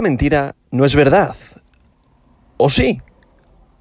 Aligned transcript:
Esta 0.00 0.08
mentira 0.08 0.56
no 0.70 0.86
es 0.86 0.96
verdad. 0.96 1.36
¿O 2.56 2.70
sí? 2.70 3.02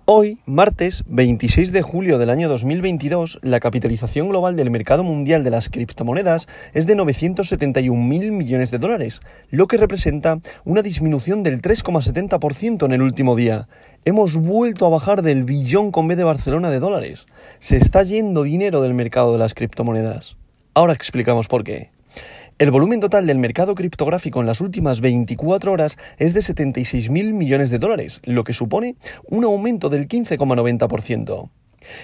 Hoy, 0.04 0.42
martes 0.46 1.06
26 1.08 1.72
de 1.72 1.82
julio 1.82 2.18
del 2.18 2.30
año 2.30 2.50
2022, 2.50 3.40
la 3.42 3.62
capitalización 3.62 4.28
global 4.28 4.58
del 4.58 4.70
mercado 4.70 5.06
mundial 5.06 5.46
de 5.46 5.50
las 5.50 5.70
criptomonedas 5.70 6.50
es 6.74 6.88
de 6.88 6.96
971 6.96 8.04
mil 8.04 8.34
millones 8.34 8.70
de 8.70 8.80
dólares, 8.80 9.22
lo 9.50 9.68
que 9.68 9.78
representa 9.78 10.42
una 10.66 10.82
disminución 10.82 11.42
del 11.42 11.62
3,70% 11.62 12.84
en 12.84 12.92
el 12.92 13.02
último 13.02 13.38
día. 13.38 13.70
Hemos 14.04 14.36
vuelto 14.36 14.86
a 14.86 14.90
bajar 14.90 15.22
del 15.22 15.46
billón 15.46 15.94
con 15.94 16.10
B 16.10 16.18
de 16.18 16.26
Barcelona 16.26 16.70
de 16.70 16.82
dólares. 16.82 17.28
Se 17.60 17.78
está 17.78 18.04
yendo 18.04 18.44
dinero 18.44 18.82
del 18.82 18.94
mercado 18.94 19.32
de 19.32 19.40
las 19.40 19.54
criptomonedas. 19.54 20.36
Ahora 20.74 20.92
explicamos 20.92 21.48
por 21.48 21.64
qué. 21.64 21.92
El 22.60 22.72
volumen 22.72 23.00
total 23.00 23.26
del 23.26 23.38
mercado 23.38 23.74
criptográfico 23.74 24.42
en 24.42 24.46
las 24.46 24.60
últimas 24.60 25.00
24 25.00 25.72
horas 25.72 25.98
es 26.18 26.34
de 26.34 26.42
76.000 26.42 27.32
millones 27.32 27.70
de 27.70 27.80
dólares, 27.80 28.20
lo 28.26 28.44
que 28.44 28.52
supone 28.52 28.98
un 29.30 29.46
aumento 29.46 29.88
del 29.88 30.10
15,90%. 30.10 31.50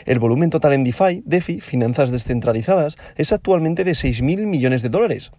El 0.06 0.20
volumen 0.20 0.52
total 0.52 0.72
en 0.72 0.86
DeFi, 0.86 1.24
DeFi, 1.26 1.60
finanzas 1.60 2.10
descentralizadas, 2.10 2.96
es 3.18 3.34
actualmente 3.34 3.84
de 3.84 3.92
6.000 3.92 4.46
millones 4.46 4.82
de 4.82 4.88
dólares, 4.88 5.34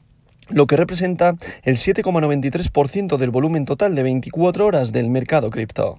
lo 0.50 0.66
que 0.66 0.76
representa 0.76 1.34
el 1.62 1.76
7,93% 1.76 3.16
del 3.16 3.30
volumen 3.30 3.64
total 3.64 3.94
de 3.94 4.02
24 4.02 4.66
horas 4.66 4.92
del 4.92 5.08
mercado 5.08 5.48
cripto. 5.48 5.98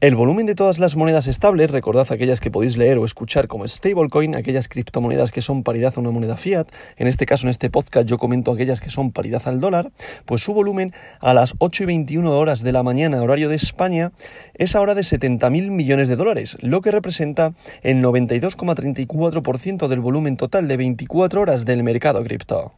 El 0.00 0.16
volumen 0.16 0.46
de 0.46 0.54
todas 0.54 0.78
las 0.78 0.96
monedas 0.96 1.26
estables, 1.26 1.70
recordad 1.70 2.06
aquellas 2.10 2.40
que 2.40 2.50
podéis 2.50 2.76
leer 2.76 2.98
o 2.98 3.04
escuchar 3.04 3.48
como 3.48 3.66
stablecoin, 3.66 4.36
aquellas 4.36 4.68
criptomonedas 4.68 5.30
que 5.30 5.42
son 5.42 5.62
paridad 5.62 5.94
a 5.96 6.00
una 6.00 6.10
moneda 6.10 6.36
fiat, 6.36 6.66
en 6.96 7.06
este 7.06 7.26
caso 7.26 7.46
en 7.46 7.50
este 7.50 7.70
podcast 7.70 8.08
yo 8.08 8.18
comento 8.18 8.52
aquellas 8.52 8.80
que 8.80 8.90
son 8.90 9.12
paridad 9.12 9.42
al 9.46 9.60
dólar, 9.60 9.92
pues 10.24 10.42
su 10.42 10.52
volumen 10.54 10.92
a 11.20 11.34
las 11.34 11.54
8 11.58 11.84
y 11.84 11.86
21 11.86 12.30
horas 12.30 12.62
de 12.62 12.72
la 12.72 12.82
mañana, 12.82 13.22
horario 13.22 13.48
de 13.48 13.56
España, 13.56 14.12
es 14.54 14.74
ahora 14.74 14.94
de 14.94 15.02
70.000 15.02 15.70
millones 15.70 16.08
de 16.08 16.16
dólares, 16.16 16.56
lo 16.60 16.80
que 16.80 16.90
representa 16.90 17.54
el 17.82 18.02
92,34% 18.02 19.88
del 19.88 20.00
volumen 20.00 20.36
total 20.36 20.68
de 20.68 20.76
24 20.76 21.40
horas 21.40 21.64
del 21.64 21.82
mercado 21.82 22.22
cripto. 22.24 22.74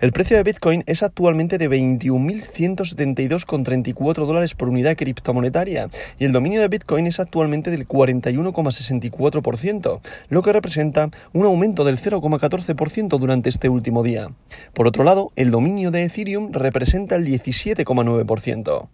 El 0.00 0.12
precio 0.12 0.36
de 0.36 0.42
Bitcoin 0.42 0.82
es 0.86 1.02
actualmente 1.02 1.56
de 1.58 1.68
21.172,34 1.70 4.26
dólares 4.26 4.54
por 4.54 4.68
unidad 4.68 4.96
criptomonetaria 4.96 5.88
y 6.18 6.24
el 6.24 6.32
dominio 6.32 6.60
de 6.60 6.68
Bitcoin 6.68 7.06
es 7.06 7.20
actualmente 7.20 7.70
del 7.70 7.88
41,64%, 7.88 10.00
lo 10.28 10.42
que 10.42 10.52
representa 10.52 11.08
un 11.32 11.46
aumento 11.46 11.84
del 11.84 11.98
0,14% 11.98 13.18
durante 13.18 13.48
este 13.48 13.68
último 13.68 14.02
día. 14.02 14.30
Por 14.72 14.86
otro 14.86 15.04
lado, 15.04 15.32
el 15.36 15.50
dominio 15.50 15.90
de 15.90 16.04
Ethereum 16.04 16.52
representa 16.52 17.16
el 17.16 17.26
17,9%. 17.26 18.88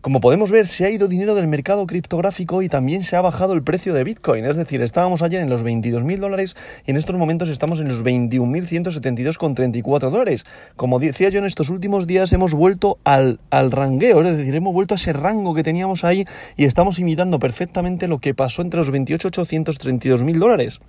Como 0.00 0.20
podemos 0.20 0.50
ver, 0.50 0.66
se 0.66 0.84
ha 0.84 0.90
ido 0.90 1.06
dinero 1.08 1.34
del 1.34 1.48
mercado 1.48 1.86
criptográfico 1.86 2.60
y 2.62 2.68
también 2.68 3.02
se 3.02 3.16
ha 3.16 3.20
bajado 3.20 3.54
el 3.54 3.62
precio 3.62 3.94
de 3.94 4.04
Bitcoin. 4.04 4.44
Es 4.44 4.56
decir, 4.56 4.82
estábamos 4.82 5.22
ayer 5.22 5.40
en 5.40 5.50
los 5.50 5.64
22.000 5.64 6.18
dólares 6.18 6.56
y 6.86 6.92
en 6.92 6.96
estos 6.96 7.16
momentos 7.16 7.48
estamos 7.48 7.80
en 7.80 7.88
los 7.88 8.04
21.172,34 8.04 10.10
dólares. 10.10 10.46
Como 10.76 11.00
decía 11.00 11.30
yo, 11.30 11.40
en 11.40 11.46
estos 11.46 11.68
últimos 11.68 12.06
días 12.06 12.32
hemos 12.32 12.54
vuelto 12.54 12.98
al, 13.04 13.40
al 13.50 13.72
rangueo, 13.72 14.22
es 14.22 14.36
decir, 14.36 14.54
hemos 14.54 14.72
vuelto 14.72 14.94
a 14.94 14.96
ese 14.96 15.12
rango 15.12 15.54
que 15.54 15.62
teníamos 15.62 16.04
ahí 16.04 16.24
y 16.56 16.64
estamos 16.64 16.98
imitando 16.98 17.38
perfectamente 17.38 18.08
lo 18.08 18.18
que 18.18 18.34
pasó 18.34 18.62
entre 18.62 18.78
los 18.78 18.90
28.832.000 18.92 20.38
dólares. 20.38 20.80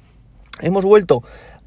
Hemos 0.61 0.83
vuelto 0.83 1.23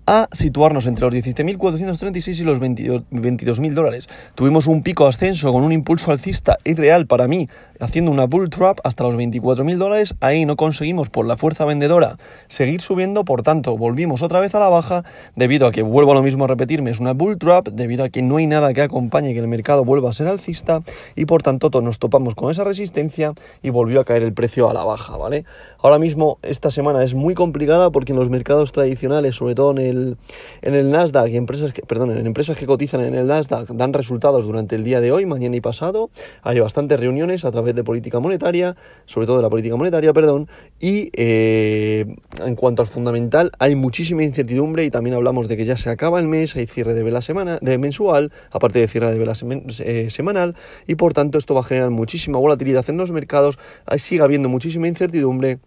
a 0.07 0.29
situarnos 0.33 0.87
entre 0.87 1.05
los 1.05 1.15
17.436 1.15 2.41
y 2.41 2.45
los 2.45 2.61
22.000 2.61 3.73
dólares. 3.73 4.09
Tuvimos 4.35 4.67
un 4.67 4.83
pico 4.83 5.07
ascenso 5.07 5.53
con 5.53 5.63
un 5.63 5.73
impulso 5.73 6.11
alcista 6.11 6.59
irreal 6.65 7.07
para 7.07 7.29
mí, 7.29 7.49
haciendo 7.81 8.11
una 8.11 8.27
bull 8.27 8.51
trap 8.51 8.79
hasta 8.85 9.05
los 9.05 9.17
24.000 9.17 9.77
dólares. 9.77 10.15
Ahí 10.21 10.45
no 10.45 10.57
conseguimos 10.57 11.09
por 11.09 11.27
la 11.27 11.37
fuerza 11.37 11.65
vendedora 11.65 12.17
seguir 12.49 12.81
subiendo, 12.81 13.25
por 13.25 13.43
tanto 13.43 13.77
volvimos 13.77 14.23
otra 14.23 14.41
vez 14.41 14.55
a 14.55 14.59
la 14.61 14.69
baja 14.69 15.05
debido 15.37 15.67
a 15.67 15.73
que 15.73 15.83
vuelvo 15.83 16.13
a 16.13 16.15
lo 16.15 16.23
mismo 16.23 16.45
a 16.45 16.49
repetirme, 16.49 16.91
es 16.91 17.01
una 17.01 17.13
bull 17.13 17.39
trap, 17.39 17.69
debido 17.69 18.05
a 18.05 18.09
que 18.09 18.23
no 18.23 18.37
hay 18.37 18.47
nada 18.47 18.75
que 18.75 18.83
acompañe 18.83 19.33
que 19.33 19.41
el 19.41 19.49
mercado 19.49 19.85
vuelva 19.85 20.11
a 20.11 20.13
ser 20.13 20.29
alcista 20.29 20.81
y 21.17 21.27
por 21.27 21.43
tanto 21.43 21.71
nos 21.81 21.99
topamos 21.99 22.35
con 22.35 22.51
esa 22.51 22.65
resistencia 22.65 23.35
y 23.63 23.71
volvió 23.71 24.01
a 24.01 24.05
caer 24.05 24.23
el 24.23 24.33
precio 24.33 24.69
a 24.69 24.75
la 24.75 24.85
baja, 24.85 25.17
¿vale? 25.17 25.45
Ahora 25.79 25.99
mismo 25.99 26.39
esta 26.43 26.71
semana 26.71 27.03
es 27.03 27.15
muy 27.15 27.35
complicada 27.35 27.91
porque 27.91 28.13
en 28.13 28.19
los 28.19 28.31
mercados 28.31 28.73
tradicionales, 28.73 29.37
sobre 29.37 29.55
todo 29.55 29.73
en 29.73 29.79
el 29.79 29.92
en 29.93 30.75
el 30.75 30.91
Nasdaq 30.91 31.29
y 31.29 31.37
empresas 31.37 31.73
que, 31.73 31.83
perdón, 31.83 32.11
en 32.17 32.27
empresas 32.27 32.59
que 32.59 32.67
cotizan 32.67 33.03
en 33.03 33.15
el 33.15 33.27
Nasdaq 33.27 33.69
dan 33.69 33.93
resultados 33.93 34.45
durante 34.45 34.77
el 34.77 34.85
día 34.85 35.01
de 35.01 35.13
hoy, 35.13 35.27
mañana 35.27 35.57
y 35.57 35.61
pasado. 35.61 36.11
Hay 36.43 36.61
bastantes 36.61 36.99
reuniones 36.99 37.45
a 37.45 37.51
través 37.51 37.75
de 37.75 37.85
política 37.85 38.21
monetaria, 38.21 38.77
sobre 39.07 39.27
todo 39.27 39.37
de 39.37 39.43
la 39.43 39.51
política 39.51 39.77
monetaria, 39.77 40.13
perdón. 40.13 40.49
Y 40.81 41.11
eh, 41.15 42.17
en 42.45 42.57
cuanto 42.57 42.83
al 42.83 42.89
fundamental, 42.89 43.53
hay 43.59 43.75
muchísima 43.75 44.23
incertidumbre 44.23 44.85
y 44.85 44.91
también 44.91 45.15
hablamos 45.15 45.49
de 45.49 45.57
que 45.57 45.65
ya 45.65 45.77
se 45.77 45.91
acaba 45.91 46.21
el 46.21 46.29
mes, 46.29 46.57
hay 46.57 46.67
cierre 46.67 46.95
de 46.95 47.03
vela 47.03 47.23
semana, 47.23 47.59
de 47.61 47.79
mensual, 47.79 48.33
aparte 48.51 48.79
de 48.79 48.89
cierre 48.89 49.11
de 49.13 49.19
vela 49.19 49.35
eh, 49.81 50.09
semanal, 50.11 50.57
y 50.87 50.95
por 50.95 51.13
tanto 51.13 51.39
esto 51.39 51.55
va 51.55 51.61
a 51.61 51.65
generar 51.65 51.91
muchísima 51.91 52.39
volatilidad 52.39 52.89
en 52.89 52.97
los 52.97 53.11
mercados, 53.11 53.59
sigue 53.99 54.23
habiendo 54.23 54.49
muchísima 54.49 54.89
incertidumbre 54.89 55.59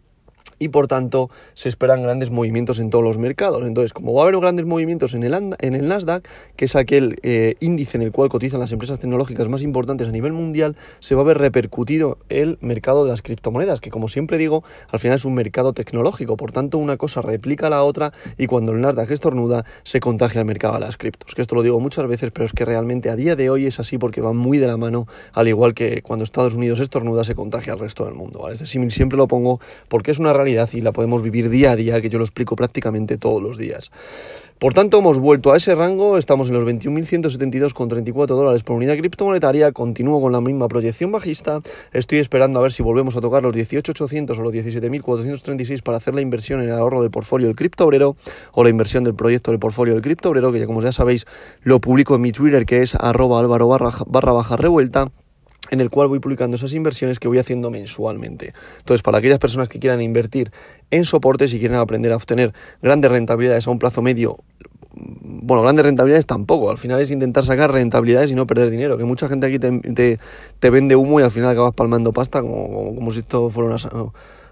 y 0.60 0.70
por 0.70 0.88
tanto 0.88 1.30
se 1.54 1.70
esperan 1.70 2.04
grandes 2.04 2.32
movimientos 2.32 2.80
en 2.80 2.90
todos 2.90 3.04
los 3.04 3.18
mercados. 3.18 3.66
Entonces, 3.66 3.94
como 3.94 4.14
va 4.14 4.22
a 4.22 4.24
haber 4.28 4.40
grandes 4.40 4.66
movimientos 4.66 5.14
en 5.14 5.24
el, 5.24 5.34
en 5.34 5.76
el 5.76 5.88
Nasdaq, 5.88 6.28
que 6.56 6.66
es 6.66 6.76
aquel 6.76 7.16
eh, 7.24 7.56
índice 7.60 7.98
en 7.98 8.04
el 8.04 8.12
cual 8.12 8.30
cotizan 8.30 8.60
las 8.60 8.72
empresas 8.72 9.00
tecnológicas 9.00 9.48
más 9.48 9.62
importantes 9.62 10.08
a 10.08 10.12
nivel 10.12 10.34
mundial, 10.34 10.76
se 11.00 11.16
va 11.16 11.22
a 11.22 11.26
ver 11.26 11.38
repercutido 11.38 12.18
el 12.30 12.58
mercado 12.62 13.04
de 13.04 13.12
las 13.12 13.22
criptomonedas, 13.22 13.82
que 13.82 13.90
como 13.90 14.08
siempre 14.08 14.38
digo, 14.38 14.64
al 14.90 15.00
final 15.00 15.16
es 15.16 15.26
un 15.26 15.34
mercado 15.34 15.74
tecnológico, 15.74 16.38
por 16.38 16.52
tanto 16.52 16.78
una 16.78 16.98
cosa 16.98 17.22
replica 17.22 17.70
la 17.70 17.84
otra 17.84 18.14
y 18.38 18.48
cuando 18.48 18.72
el 18.72 18.82
Nasdaq 18.82 19.12
estornuda 19.12 19.66
se 19.84 20.00
contagia 20.00 20.42
el 20.42 20.46
mercado 20.46 20.76
de 20.76 20.82
las 20.82 20.98
criptos. 20.98 21.36
Que 21.36 21.42
esto 21.42 21.56
lo 21.56 21.64
digo 21.64 21.80
muchas 21.80 22.08
veces, 22.08 22.32
pero 22.32 22.46
es 22.46 22.54
que 22.54 22.66
realmente 22.66 23.10
a 23.10 23.16
día 23.16 23.36
de 23.36 23.50
hoy 23.50 23.66
es 23.66 23.80
así 23.80 23.98
porque 23.98 24.22
va 24.22 24.34
muy 24.34 24.58
de 24.58 24.68
la 24.68 24.78
mano, 24.78 25.08
al 25.34 25.48
igual 25.48 25.74
que 25.74 26.02
cuando 26.02 26.24
Estados 26.24 26.54
Unidos 26.54 26.80
estornuda 26.80 27.24
se 27.24 27.36
contagia 27.36 27.74
al 27.74 27.80
resto 27.80 28.06
del 28.06 28.14
mundo. 28.14 28.40
¿vale? 28.40 28.54
Este 28.54 28.66
símil 28.66 28.92
siempre 28.92 29.18
lo 29.18 29.28
pongo 29.28 29.60
porque 29.88 30.12
es 30.12 30.20
una 30.20 30.34
realidad 30.34 30.45
y 30.48 30.82
la 30.82 30.92
podemos 30.92 31.22
vivir 31.22 31.50
día 31.50 31.72
a 31.72 31.76
día, 31.76 32.02
que 32.02 32.10
yo 32.10 32.18
lo 32.18 32.24
explico 32.24 32.56
prácticamente 32.56 33.18
todos 33.18 33.42
los 33.42 33.58
días. 33.58 33.92
Por 34.60 34.74
tanto, 34.74 35.00
hemos 35.00 35.20
vuelto 35.20 35.52
a 35.52 35.58
ese 35.58 35.76
rango, 35.76 36.18
estamos 36.18 36.48
en 36.48 36.54
los 36.54 36.64
21.172,34 36.64 38.26
dólares 38.28 38.64
por 38.64 38.78
unidad 38.78 38.96
criptomonetaria, 38.96 39.74
continúo 39.74 40.22
con 40.22 40.32
la 40.32 40.40
misma 40.40 40.70
proyección 40.70 41.12
bajista, 41.12 41.62
estoy 41.92 42.20
esperando 42.20 42.60
a 42.60 42.62
ver 42.62 42.72
si 42.72 42.82
volvemos 42.82 43.18
a 43.18 43.22
tocar 43.22 43.44
los 43.44 43.54
18.800 43.54 44.40
o 44.40 44.42
los 44.44 44.54
17.436 44.54 45.82
para 45.84 45.98
hacer 45.98 46.16
la 46.16 46.22
inversión 46.22 46.62
en 46.62 46.70
el 46.70 46.76
ahorro 46.76 47.02
del 47.02 47.12
portfolio 47.12 47.48
del 47.48 47.58
criptobrero 47.58 48.16
o 48.54 48.64
la 48.64 48.70
inversión 48.70 49.04
del 49.04 49.14
proyecto 49.14 49.52
del 49.52 49.60
portfolio 49.60 49.94
del 49.94 50.02
criptobrero, 50.02 50.54
que 50.54 50.60
ya 50.60 50.68
como 50.68 50.82
ya 50.82 50.94
sabéis 50.94 51.26
lo 51.64 51.82
publico 51.82 52.16
en 52.16 52.22
mi 52.22 52.32
Twitter 52.32 52.66
que 52.66 52.82
es 52.82 52.96
arroba 52.96 53.40
álvaro 53.40 53.68
barra 53.68 54.32
baja 54.32 54.56
revuelta 54.56 55.12
en 55.72 55.82
el 55.82 55.90
cual 55.90 56.08
voy 56.08 56.20
publicando 56.20 56.56
esas 56.56 56.74
inversiones 56.74 57.20
que 57.20 57.28
voy 57.28 57.40
haciendo 57.40 57.70
mensualmente. 57.72 58.54
Entonces, 58.80 59.02
para 59.02 59.18
aquellas 59.18 59.40
personas 59.40 59.70
que 59.70 59.80
quieran 59.80 60.02
invertir 60.02 60.52
en 60.92 61.06
soportes 61.06 61.54
y 61.54 61.60
quieran 61.60 61.80
aprender 61.80 62.12
a 62.12 62.16
obtener 62.16 62.54
grandes 62.82 63.12
rentabilidades 63.12 63.68
a 63.68 63.72
un 63.72 63.80
plazo 63.80 64.02
medio, 64.02 64.40
bueno, 64.94 65.62
grandes 65.62 65.86
rentabilidades 65.86 66.26
tampoco, 66.26 66.70
al 66.70 66.78
final 66.78 67.02
es 67.02 67.12
intentar 67.12 67.44
sacar 67.44 67.72
rentabilidades 67.72 68.32
y 68.32 68.36
no 68.36 68.46
perder 68.46 68.70
dinero, 68.70 68.98
que 68.98 69.04
mucha 69.04 69.28
gente 69.28 69.48
aquí 69.48 69.60
te, 69.60 70.20
te, 70.60 70.70
vende 70.70 70.96
humo 70.96 71.20
y 71.20 71.24
al 71.24 71.32
final 71.32 71.50
acabas 71.50 71.76
palmando 71.76 72.14
pasta 72.14 72.42
como, 72.42 72.96
como 72.96 73.12
si 73.12 73.20
esto 73.20 73.50
fuera 73.50 73.70
una 73.70 73.78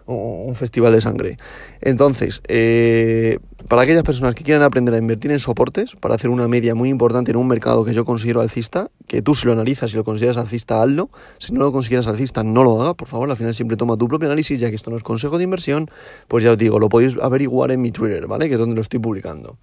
un 0.05 0.55
festival 0.55 0.93
de 0.93 1.01
sangre. 1.01 1.37
Entonces, 1.81 2.41
eh, 2.47 3.39
para 3.67 3.83
aquellas 3.83 4.03
personas 4.03 4.35
que 4.35 4.43
quieran 4.43 4.63
aprender 4.63 4.93
a 4.93 4.97
invertir 4.97 5.31
en 5.31 5.39
soportes, 5.39 5.93
para 5.99 6.15
hacer 6.15 6.29
una 6.29 6.47
media 6.47 6.75
muy 6.75 6.89
importante 6.89 7.31
en 7.31 7.37
un 7.37 7.47
mercado 7.47 7.85
que 7.85 7.93
yo 7.93 8.05
considero 8.05 8.41
alcista, 8.41 8.89
que 9.07 9.21
tú 9.21 9.35
si 9.35 9.45
lo 9.45 9.53
analizas 9.53 9.93
y 9.93 9.95
lo 9.95 10.03
consideras 10.03 10.37
alcista, 10.37 10.81
hazlo. 10.81 11.09
Si 11.39 11.53
no 11.53 11.61
lo 11.61 11.71
consideras 11.71 12.07
alcista, 12.07 12.43
no 12.43 12.63
lo 12.63 12.81
haga, 12.81 12.93
por 12.93 13.07
favor. 13.07 13.29
Al 13.29 13.37
final 13.37 13.53
siempre 13.53 13.77
toma 13.77 13.97
tu 13.97 14.07
propio 14.07 14.27
análisis, 14.27 14.59
ya 14.59 14.69
que 14.69 14.75
esto 14.75 14.91
no 14.91 14.97
es 14.97 15.03
consejo 15.03 15.37
de 15.37 15.45
inversión, 15.45 15.89
pues 16.27 16.43
ya 16.43 16.51
os 16.51 16.57
digo, 16.57 16.79
lo 16.79 16.89
podéis 16.89 17.17
averiguar 17.21 17.71
en 17.71 17.81
mi 17.81 17.91
Twitter, 17.91 18.27
¿vale? 18.27 18.47
Que 18.47 18.55
es 18.55 18.59
donde 18.59 18.75
lo 18.75 18.81
estoy 18.81 18.99
publicando. 18.99 19.57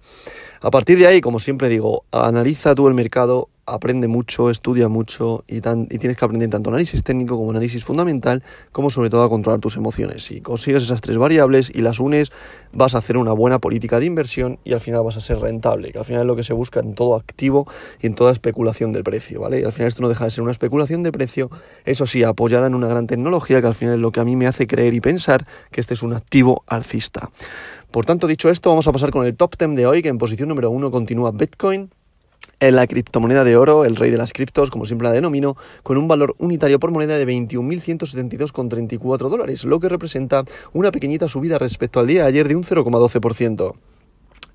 A 0.61 0.69
partir 0.69 0.97
de 0.99 1.07
ahí, 1.07 1.21
como 1.21 1.39
siempre 1.39 1.69
digo, 1.69 2.05
analiza 2.11 2.75
tú 2.75 2.87
el 2.87 2.93
mercado, 2.93 3.49
aprende 3.73 4.07
mucho, 4.07 4.49
estudia 4.49 4.87
mucho 4.87 5.43
y, 5.47 5.61
tienes 5.61 6.17
que 6.17 6.25
aprender 6.25 6.49
tanto 6.49 6.69
análisis 6.69 7.03
técnico 7.03 7.37
como 7.37 7.51
análisis 7.51 7.83
fundamental, 7.83 8.43
como 8.71 8.89
sobre 8.89 9.09
todo 9.09 9.23
a 9.23 9.29
controlar 9.29 9.59
tus 9.61 9.77
emociones. 9.77 10.23
Si 10.23 10.41
consigues 10.41 10.83
esas 10.83 11.01
tres 11.01 11.17
variables 11.17 11.71
y 11.73 11.81
las 11.81 11.99
unes, 11.99 12.31
vas 12.73 12.95
a 12.95 12.99
hacer 12.99 13.17
una 13.17 13.33
buena 13.33 13.59
política 13.59 13.99
de 13.99 14.05
inversión 14.05 14.59
y 14.63 14.73
al 14.73 14.79
final 14.79 15.03
vas 15.03 15.17
a 15.17 15.21
ser 15.21 15.39
rentable, 15.39 15.91
que 15.91 15.99
al 15.99 16.05
final 16.05 16.21
es 16.21 16.27
lo 16.27 16.35
que 16.35 16.43
se 16.43 16.53
busca 16.53 16.79
en 16.79 16.93
todo 16.93 17.15
activo 17.15 17.67
y 18.01 18.07
en 18.07 18.15
toda 18.15 18.31
especulación 18.31 18.91
del 18.91 19.03
precio, 19.03 19.41
¿vale? 19.41 19.61
Y 19.61 19.63
al 19.63 19.71
final 19.71 19.87
esto 19.87 20.01
no 20.01 20.09
deja 20.09 20.25
de 20.25 20.31
ser 20.31 20.41
una 20.43 20.51
especulación 20.51 21.03
de 21.03 21.11
precio, 21.11 21.49
eso 21.85 22.05
sí, 22.05 22.23
apoyada 22.23 22.67
en 22.67 22.75
una 22.75 22.87
gran 22.87 23.07
tecnología, 23.07 23.61
que 23.61 23.67
al 23.67 23.75
final 23.75 23.95
es 23.95 24.01
lo 24.01 24.11
que 24.11 24.19
a 24.19 24.25
mí 24.25 24.35
me 24.35 24.47
hace 24.47 24.67
creer 24.67 24.93
y 24.93 25.01
pensar 25.01 25.45
que 25.71 25.81
este 25.81 25.93
es 25.93 26.03
un 26.03 26.13
activo 26.13 26.63
alcista. 26.67 27.29
Por 27.91 28.05
tanto, 28.05 28.27
dicho 28.27 28.49
esto, 28.49 28.69
vamos 28.69 28.87
a 28.87 28.91
pasar 28.93 29.11
con 29.11 29.25
el 29.25 29.35
top 29.35 29.57
10 29.57 29.75
de 29.75 29.85
hoy, 29.85 30.01
que 30.01 30.07
en 30.07 30.17
posición 30.17 30.47
número 30.47 30.71
1 30.71 30.91
continúa 30.91 31.31
Bitcoin, 31.31 31.89
en 32.61 32.75
la 32.75 32.87
criptomoneda 32.87 33.43
de 33.43 33.57
oro, 33.57 33.83
el 33.85 33.97
rey 33.97 34.11
de 34.11 34.17
las 34.17 34.33
criptos, 34.33 34.69
como 34.69 34.85
siempre 34.85 35.07
la 35.07 35.13
denomino, 35.13 35.57
con 35.83 35.97
un 35.97 36.07
valor 36.07 36.35
unitario 36.37 36.79
por 36.79 36.91
moneda 36.91 37.17
de 37.17 37.27
21.172,34 37.27 39.29
dólares, 39.29 39.65
lo 39.65 39.79
que 39.79 39.89
representa 39.89 40.45
una 40.71 40.91
pequeñita 40.91 41.27
subida 41.27 41.57
respecto 41.57 41.99
al 41.99 42.05
día 42.07 42.21
de 42.21 42.27
ayer 42.29 42.47
de 42.47 42.55
un 42.55 42.63
0,12%. 42.63 43.73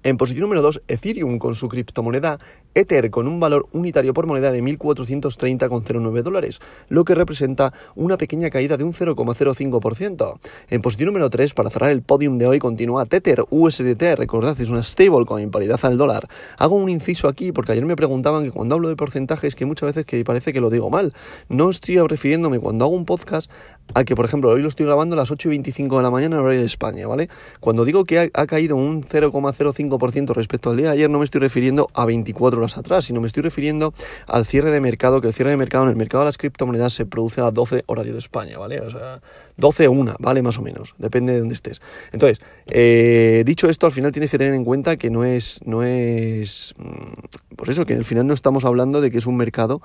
En 0.06 0.18
posición 0.18 0.42
número 0.42 0.62
2, 0.62 0.82
Ethereum 0.86 1.36
con 1.40 1.56
su 1.56 1.68
criptomoneda 1.68 2.38
Ether 2.76 3.10
con 3.10 3.26
un 3.26 3.40
valor 3.40 3.66
unitario 3.72 4.14
por 4.14 4.28
moneda 4.28 4.52
de 4.52 4.62
1.430,09 4.62 6.22
dólares, 6.22 6.60
lo 6.88 7.04
que 7.04 7.16
representa 7.16 7.72
una 7.96 8.16
pequeña 8.16 8.48
caída 8.48 8.76
de 8.76 8.84
un 8.84 8.92
0,05%. 8.92 10.38
En 10.68 10.82
posición 10.82 11.06
número 11.06 11.28
3, 11.28 11.54
para 11.54 11.70
cerrar 11.70 11.90
el 11.90 12.02
podium 12.02 12.38
de 12.38 12.46
hoy, 12.46 12.60
continúa 12.60 13.04
Tether 13.06 13.44
USDT, 13.50 14.14
recordad, 14.16 14.60
es 14.60 14.70
una 14.70 14.84
stablecoin, 14.84 15.50
paridad 15.50 15.80
al 15.82 15.98
dólar. 15.98 16.28
Hago 16.56 16.76
un 16.76 16.88
inciso 16.88 17.26
aquí 17.26 17.50
porque 17.50 17.72
ayer 17.72 17.84
me 17.84 17.96
preguntaban 17.96 18.44
que 18.44 18.52
cuando 18.52 18.76
hablo 18.76 18.88
de 18.88 18.94
porcentajes, 18.94 19.56
que 19.56 19.66
muchas 19.66 19.88
veces 19.88 20.06
que 20.06 20.22
parece 20.22 20.52
que 20.52 20.60
lo 20.60 20.70
digo 20.70 20.88
mal. 20.88 21.14
No 21.48 21.68
estoy 21.70 21.98
refiriéndome 21.98 22.60
cuando 22.60 22.84
hago 22.84 22.94
un 22.94 23.06
podcast 23.06 23.50
a 23.94 24.04
que, 24.04 24.14
por 24.14 24.24
ejemplo, 24.24 24.50
hoy 24.50 24.62
lo 24.62 24.68
estoy 24.68 24.86
grabando 24.86 25.14
a 25.14 25.16
las 25.16 25.30
8 25.30 25.48
y 25.48 25.50
25 25.50 25.96
de 25.96 26.02
la 26.02 26.10
mañana 26.10 26.36
en 26.36 26.42
horario 26.42 26.60
de 26.60 26.66
España, 26.66 27.06
¿vale? 27.06 27.28
Cuando 27.58 27.84
digo 27.84 28.04
que 28.04 28.18
ha, 28.18 28.28
ha 28.34 28.46
caído 28.46 28.76
un 28.76 29.02
0,05% 29.02 29.95
respecto 29.98 30.70
al 30.70 30.76
día 30.76 30.86
de 30.86 30.92
ayer, 30.92 31.10
no 31.10 31.18
me 31.18 31.24
estoy 31.24 31.40
refiriendo 31.40 31.88
a 31.94 32.04
24 32.04 32.58
horas 32.58 32.76
atrás, 32.76 33.04
sino 33.04 33.20
me 33.20 33.26
estoy 33.26 33.42
refiriendo 33.42 33.94
al 34.26 34.46
cierre 34.46 34.70
de 34.70 34.80
mercado, 34.80 35.20
que 35.20 35.28
el 35.28 35.34
cierre 35.34 35.50
de 35.50 35.56
mercado 35.56 35.84
en 35.84 35.90
el 35.90 35.96
mercado 35.96 36.22
de 36.22 36.26
las 36.26 36.38
criptomonedas 36.38 36.92
se 36.92 37.06
produce 37.06 37.40
a 37.40 37.44
las 37.44 37.54
12 37.54 37.84
horario 37.86 38.12
de 38.12 38.18
España, 38.18 38.58
¿vale? 38.58 38.80
O 38.80 38.90
sea, 38.90 39.20
12 39.56 39.88
o 39.88 39.92
1, 39.92 40.16
¿vale? 40.18 40.42
Más 40.42 40.58
o 40.58 40.62
menos, 40.62 40.94
depende 40.98 41.32
de 41.32 41.40
dónde 41.40 41.54
estés. 41.54 41.80
Entonces, 42.12 42.40
eh, 42.66 43.42
dicho 43.46 43.68
esto, 43.68 43.86
al 43.86 43.92
final 43.92 44.12
tienes 44.12 44.30
que 44.30 44.38
tener 44.38 44.54
en 44.54 44.64
cuenta 44.64 44.96
que 44.96 45.10
no 45.10 45.24
es, 45.24 45.60
no 45.64 45.82
es, 45.82 46.74
mm, 46.78 47.54
pues 47.56 47.70
eso, 47.70 47.84
que 47.84 47.94
al 47.94 48.04
final 48.04 48.26
no 48.26 48.34
estamos 48.34 48.64
hablando 48.64 49.00
de 49.00 49.10
que 49.10 49.18
es 49.18 49.26
un 49.26 49.36
mercado 49.36 49.80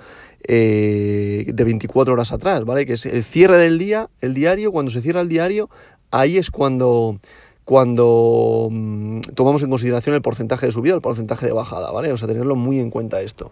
eh, 0.48 1.46
de 1.48 1.64
24 1.64 2.14
horas 2.14 2.32
atrás, 2.32 2.66
¿vale? 2.66 2.86
Que 2.86 2.94
es 2.94 3.06
el 3.06 3.24
cierre 3.24 3.58
del 3.58 3.78
día, 3.78 4.10
el 4.22 4.34
diario, 4.34 4.72
cuando 4.72 4.92
se 4.92 5.02
cierra 5.02 5.22
el 5.22 5.30
diario, 5.30 5.70
ahí 6.12 6.38
es 6.38 6.52
cuando 6.52 7.20
cuando 7.66 8.68
mm, 8.72 9.20
tomamos 9.36 9.64
en 9.64 9.70
consideración 9.70 10.16
el 10.16 10.22
porcentaje 10.22 10.66
de 10.66 10.72
subida 10.72 10.96
el 10.96 11.02
porcentaje 11.02 11.46
de 11.46 11.54
bajada, 11.54 11.92
¿vale? 11.92 12.12
O 12.12 12.18
sea, 12.18 12.28
tenerlo 12.28 12.56
muy 12.56 12.80
en 12.80 12.90
cuenta 12.90 13.22
esto. 13.22 13.52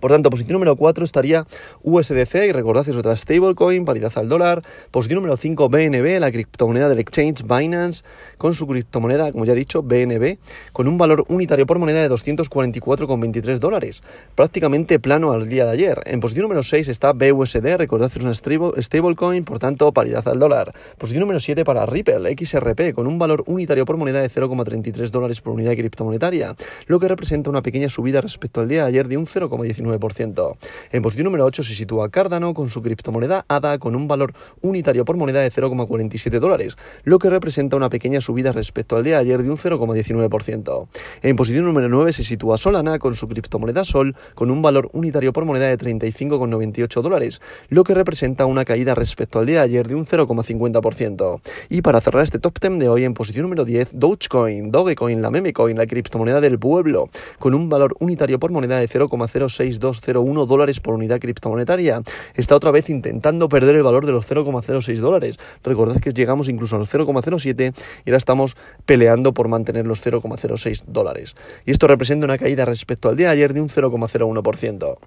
Por 0.00 0.10
tanto, 0.10 0.30
posición 0.30 0.54
número 0.54 0.76
4 0.76 1.04
estaría 1.04 1.46
USDC, 1.82 2.46
y 2.48 2.52
recordad 2.52 2.88
es 2.88 2.96
otra 2.96 3.16
stablecoin, 3.16 3.84
paridad 3.84 4.12
al 4.16 4.28
dólar. 4.28 4.62
Posición 4.90 5.16
número 5.16 5.36
5, 5.36 5.68
BNB, 5.68 6.18
la 6.18 6.32
criptomoneda 6.32 6.88
del 6.88 6.98
exchange 6.98 7.42
Binance, 7.42 8.02
con 8.38 8.54
su 8.54 8.66
criptomoneda, 8.66 9.30
como 9.32 9.44
ya 9.44 9.52
he 9.52 9.56
dicho, 9.56 9.82
BNB, 9.82 10.38
con 10.72 10.88
un 10.88 10.96
valor 10.96 11.24
unitario 11.28 11.66
por 11.66 11.78
moneda 11.78 12.00
de 12.00 12.10
244,23 12.10 13.58
dólares, 13.58 14.02
prácticamente 14.34 14.98
plano 14.98 15.32
al 15.32 15.48
día 15.48 15.66
de 15.66 15.72
ayer. 15.72 16.00
En 16.06 16.20
posición 16.20 16.44
número 16.44 16.62
6 16.62 16.88
está 16.88 17.12
BUSD, 17.12 17.76
recordad 17.76 18.10
es 18.14 18.22
una 18.22 18.34
stablecoin, 18.34 19.44
por 19.44 19.58
tanto, 19.58 19.92
paridad 19.92 20.26
al 20.28 20.38
dólar. 20.38 20.72
Posición 20.96 21.20
número 21.20 21.40
7 21.40 21.64
para 21.64 21.84
Ripple, 21.84 22.34
XRP, 22.36 22.94
con 22.94 23.06
un 23.06 23.18
valor 23.18 23.44
unitario 23.46 23.84
por 23.84 23.96
moneda 23.96 24.20
de 24.22 24.30
0,33 24.30 25.10
dólares 25.10 25.40
por 25.40 25.52
unidad 25.52 25.72
criptomonetaria, 25.72 26.54
lo 26.86 26.98
que 26.98 27.08
representa 27.08 27.50
una 27.50 27.62
pequeña 27.62 27.88
subida 27.88 28.20
respecto 28.20 28.60
al 28.60 28.68
día 28.68 28.82
de 28.82 28.88
ayer 28.88 29.08
de 29.08 29.16
un 29.16 29.26
0,19 29.26 29.89
en 29.92 31.02
posición 31.02 31.24
número 31.24 31.44
8 31.44 31.62
se 31.62 31.74
sitúa 31.74 32.08
Cardano 32.10 32.54
con 32.54 32.70
su 32.70 32.82
criptomoneda 32.82 33.44
ADA 33.48 33.78
con 33.78 33.96
un 33.96 34.08
valor 34.08 34.32
unitario 34.60 35.04
por 35.04 35.16
moneda 35.16 35.40
de 35.40 35.50
0,47 35.50 36.38
dólares, 36.38 36.76
lo 37.04 37.18
que 37.18 37.30
representa 37.30 37.76
una 37.76 37.88
pequeña 37.88 38.20
subida 38.20 38.52
respecto 38.52 38.96
al 38.96 39.04
día 39.04 39.16
de 39.16 39.20
ayer 39.20 39.42
de 39.42 39.50
un 39.50 39.56
0,19%. 39.56 40.88
En 41.22 41.36
posición 41.36 41.64
número 41.64 41.88
9 41.88 42.12
se 42.12 42.24
sitúa 42.24 42.56
Solana 42.56 42.98
con 42.98 43.14
su 43.14 43.28
criptomoneda 43.28 43.84
Sol 43.84 44.16
con 44.34 44.50
un 44.50 44.62
valor 44.62 44.88
unitario 44.92 45.32
por 45.32 45.44
moneda 45.44 45.66
de 45.66 45.78
35,98 45.78 47.02
dólares, 47.02 47.40
lo 47.68 47.84
que 47.84 47.94
representa 47.94 48.46
una 48.46 48.64
caída 48.64 48.94
respecto 48.94 49.38
al 49.38 49.46
día 49.46 49.58
de 49.58 49.64
ayer 49.64 49.88
de 49.88 49.94
un 49.94 50.06
0,50%. 50.06 51.40
Y 51.68 51.82
para 51.82 52.00
cerrar 52.00 52.22
este 52.22 52.38
top 52.38 52.58
10 52.60 52.78
de 52.78 52.88
hoy 52.88 53.04
en 53.04 53.14
posición 53.14 53.44
número 53.44 53.64
10, 53.64 53.98
Dogecoin, 53.98 54.70
Dogecoin, 54.70 55.22
la 55.22 55.30
memecoin, 55.30 55.76
la 55.76 55.86
criptomoneda 55.86 56.40
del 56.40 56.58
pueblo, 56.58 57.10
con 57.38 57.54
un 57.54 57.68
valor 57.68 57.96
unitario 57.98 58.38
por 58.38 58.50
moneda 58.50 58.78
de 58.78 58.88
0,06 58.88 59.78
201 59.80 60.46
dólares 60.46 60.78
por 60.78 60.94
unidad 60.94 61.18
criptomonetaria. 61.18 62.02
Está 62.34 62.54
otra 62.54 62.70
vez 62.70 62.88
intentando 62.90 63.48
perder 63.48 63.76
el 63.76 63.82
valor 63.82 64.06
de 64.06 64.12
los 64.12 64.30
0,06 64.30 64.98
dólares. 64.98 65.38
Recordad 65.64 66.00
que 66.00 66.12
llegamos 66.12 66.48
incluso 66.48 66.76
a 66.76 66.78
los 66.78 66.92
0,07 66.92 67.74
y 68.04 68.10
ahora 68.10 68.18
estamos 68.18 68.56
peleando 68.86 69.34
por 69.34 69.48
mantener 69.48 69.86
los 69.86 70.04
0,06 70.06 70.84
dólares. 70.86 71.34
Y 71.66 71.72
esto 71.72 71.86
representa 71.88 72.26
una 72.26 72.38
caída 72.38 72.64
respecto 72.64 73.08
al 73.08 73.16
día 73.16 73.28
de 73.28 73.32
ayer 73.32 73.54
de 73.54 73.60
un 73.60 73.68
0,01%. 73.68 74.98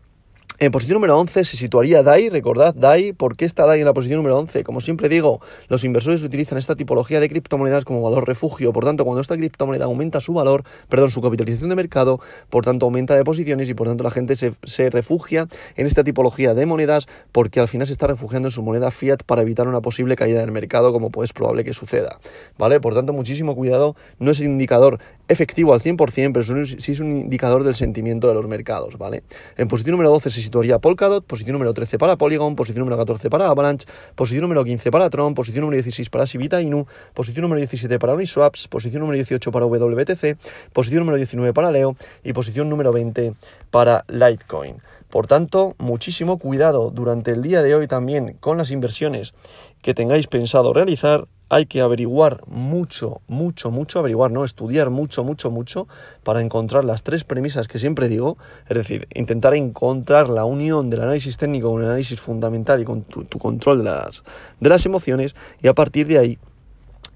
En 0.60 0.72
posición 0.72 0.96
número 0.96 1.18
11 1.18 1.46
se 1.46 1.58
situaría 1.58 2.04
DAI, 2.04 2.30
recordad 2.30 2.76
DAI, 2.76 3.14
¿por 3.14 3.36
qué 3.36 3.44
está 3.44 3.66
DAI 3.66 3.80
en 3.80 3.86
la 3.86 3.94
posición 3.94 4.18
número 4.18 4.38
11? 4.38 4.64
Como 4.64 4.82
siempre 4.82 5.10
digo, 5.10 5.42
los 5.68 5.84
inversores 5.84 6.22
utilizan 6.22 6.60
esta 6.60 6.76
tipología 6.76 7.20
de 7.20 7.28
criptomonedas 7.28 7.86
como 7.86 8.04
valor 8.04 8.28
refugio, 8.28 8.72
por 8.72 8.86
tanto 8.86 9.04
cuando 9.04 9.20
esta 9.20 9.36
criptomoneda 9.36 9.86
aumenta 9.86 10.20
su 10.20 10.34
valor, 10.34 10.64
perdón, 10.90 11.10
su 11.10 11.24
capitalización 11.24 11.70
de 11.70 11.76
mercado, 11.76 12.20
por 12.52 12.64
tanto 12.64 12.86
aumenta 12.86 13.16
de 13.16 13.24
posiciones 13.24 13.68
y 13.68 13.74
por 13.74 13.88
tanto 13.88 14.04
la 14.04 14.12
gente 14.12 14.36
se, 14.36 14.90
refugia 14.92 15.48
en 15.76 15.88
esta 15.88 16.04
tipología 16.04 16.54
de 16.54 16.68
monedas 16.68 17.08
porque 17.32 17.60
al 17.60 17.68
final 17.68 17.88
se 17.88 17.94
está 17.94 18.06
refugiando 18.06 18.50
en 18.50 18.52
su 18.52 18.62
moneda 18.62 18.92
fiat 18.92 19.24
para 19.26 19.42
evitar 19.42 19.68
una 19.68 19.82
posible 19.82 20.16
caída 20.16 20.42
del 20.42 20.52
mercado 20.52 20.94
como 20.94 21.10
pues 21.10 21.34
probable 21.34 21.64
que 21.64 21.74
suceda, 21.74 22.20
¿vale? 22.60 22.80
Por 22.80 22.94
tanto 22.94 23.12
muchísimo 23.12 23.56
cuidado, 23.56 23.96
no 24.20 24.30
es 24.30 24.40
indicador 24.40 25.00
efectivo 25.28 25.74
al 25.74 25.82
100%, 25.82 26.32
pero 26.34 26.66
sí 26.66 26.92
es 26.92 27.00
un 27.00 27.18
indicador 27.18 27.64
del 27.64 27.76
sentimiento 27.76 28.28
de 28.28 28.34
los 28.34 28.48
mercados, 28.48 28.98
¿vale? 28.98 29.24
En 29.58 29.68
posición 29.68 29.94
número 29.94 30.10
12 30.12 30.30
se 30.30 30.42
situaría 30.42 30.80
Polkadot, 30.80 31.26
posición 31.26 31.54
número 31.54 31.74
13 31.74 31.98
para 31.98 32.18
Polygon, 32.18 32.56
posición 32.56 32.80
número 32.80 32.98
14 32.98 33.30
para 33.30 33.48
Avalanche, 33.48 33.88
posición 34.16 34.42
número 34.42 34.64
15 34.64 34.92
para 34.92 35.10
Tron, 35.10 35.34
posición 35.34 35.62
número 35.62 35.78
16 35.78 36.10
para 36.10 36.28
Sivita 36.28 36.62
Inu, 36.62 36.86
posición 37.14 37.44
número 37.44 37.60
17 37.60 38.00
para 38.00 38.14
Uniswaps, 38.14 38.68
posición 38.68 39.02
número 39.02 39.16
18 39.16 39.52
para 39.52 39.66
WTC, 39.66 40.38
posición 40.74 41.00
número 41.00 41.18
19 41.18 41.54
para 41.54 41.72
Leo 41.72 41.96
y 42.24 42.34
posición 42.34 42.70
número 42.70 42.92
20 42.92 43.34
para 43.72 44.04
Litecoin. 44.08 44.78
Por 45.10 45.28
tanto, 45.28 45.76
muchísimo 45.78 46.40
cuidado 46.40 46.90
durante 46.90 47.32
el 47.32 47.44
día 47.44 47.62
de 47.62 47.76
hoy 47.76 47.88
también 47.88 48.36
con 48.40 48.58
las 48.58 48.72
inversiones 48.72 49.36
que 49.84 49.94
tengáis 49.94 50.26
pensado 50.26 50.74
realizar 50.74 51.28
hay 51.54 51.68
que 51.68 51.82
averiguar 51.82 52.42
mucho, 52.48 53.22
mucho, 53.28 53.70
mucho, 53.70 54.00
averiguar, 54.00 54.32
no, 54.32 54.44
estudiar 54.44 54.90
mucho, 54.90 55.24
mucho, 55.24 55.52
mucho 55.52 55.88
para 56.24 56.42
encontrar 56.42 56.84
las 56.84 57.04
tres 57.04 57.24
premisas 57.24 57.68
que 57.68 57.78
siempre 57.78 58.08
digo, 58.08 58.40
es 58.68 58.76
decir, 58.76 59.08
intentar 59.14 59.54
encontrar 59.54 60.30
la 60.30 60.46
unión 60.46 60.90
del 60.90 61.02
análisis 61.02 61.38
técnico 61.38 61.72
con 61.72 61.84
el 61.84 61.90
análisis 61.90 62.20
fundamental 62.20 62.82
y 62.82 62.86
con 62.86 63.04
tu, 63.04 63.38
control 63.38 63.80
de 63.80 63.84
las, 63.84 64.24
de 64.60 64.70
las 64.70 64.84
emociones 64.88 65.36
y 65.62 65.68
a 65.68 65.76
partir 65.76 66.08
de 66.08 66.18
ahí 66.18 66.40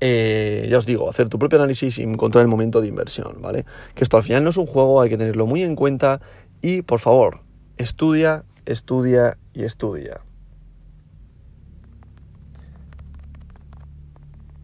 eh, 0.02 0.68
ya 0.70 0.78
os 0.78 0.86
digo, 0.86 1.10
hacer 1.10 1.30
tu 1.30 1.40
propio 1.40 1.58
análisis 1.58 1.98
y 1.98 2.04
encontrar 2.04 2.44
el 2.44 2.48
momento 2.48 2.80
de 2.80 2.90
inversión, 2.90 3.42
¿vale? 3.42 3.66
Que 3.96 4.04
esto 4.04 4.18
al 4.18 4.24
final 4.24 4.44
no 4.44 4.52
es 4.52 4.58
un 4.58 4.68
juego, 4.68 5.02
hay 5.02 5.10
que 5.10 5.18
tenerlo 5.18 5.48
muy 5.48 5.64
en 5.64 5.76
cuenta 5.76 6.22
y 6.62 6.84
por 6.84 7.00
favor, 7.00 7.40
estudia, 7.78 8.44
estudia 8.68 9.40
y 9.56 9.64
estudia. 9.64 10.27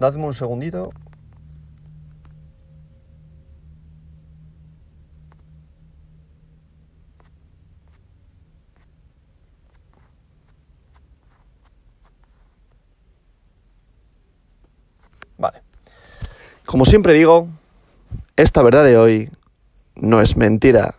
Dadme 0.03 0.25
un 0.25 0.33
segundito. 0.33 0.91
Vale. 15.37 15.61
Como 16.65 16.83
siempre 16.83 17.13
digo, 17.13 17.47
esta 18.35 18.61
verdad 18.61 18.83
de 18.83 18.97
hoy 18.97 19.31
no 19.95 20.19
es 20.19 20.35
mentira. 20.35 20.95